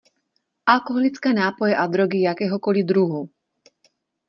Alkoholické 0.65 1.33
nápoje 1.33 1.77
a 1.77 1.87
drogy 1.87 2.21
jakéhokoli 2.21 2.83
druhu. 2.83 3.29